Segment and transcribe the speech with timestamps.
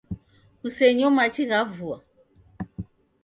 [0.59, 1.97] Kusenyo machi gha vua